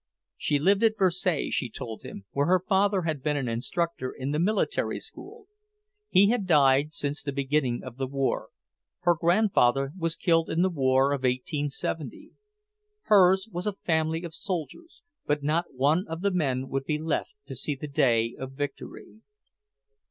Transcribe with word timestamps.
She 0.35 0.57
lived 0.57 0.83
at 0.83 0.97
Versailles, 0.97 1.51
she 1.51 1.69
told 1.69 2.01
him, 2.01 2.25
where 2.31 2.47
her 2.47 2.63
father 2.67 3.03
had 3.03 3.21
been 3.21 3.37
an 3.37 3.47
instructor 3.47 4.09
in 4.11 4.31
the 4.31 4.39
Military 4.39 4.99
School. 4.99 5.45
He 6.09 6.29
had 6.29 6.47
died 6.47 6.91
since 6.95 7.21
the 7.21 7.31
beginning 7.31 7.83
of 7.83 7.97
the 7.97 8.07
war. 8.07 8.49
Her 9.01 9.13
grandfather 9.13 9.91
was 9.95 10.15
killed 10.15 10.49
in 10.49 10.63
the 10.63 10.71
war 10.71 11.11
of 11.11 11.19
1870. 11.21 12.31
Hers 13.03 13.47
was 13.51 13.67
a 13.67 13.73
family 13.73 14.23
of 14.23 14.33
soldiers, 14.33 15.03
but 15.27 15.43
not 15.43 15.71
one 15.71 16.07
of 16.07 16.21
the 16.21 16.31
men 16.31 16.67
would 16.69 16.85
be 16.85 16.97
left 16.97 17.35
to 17.45 17.53
see 17.53 17.75
the 17.75 17.87
day 17.87 18.33
of 18.39 18.53
victory. 18.53 19.21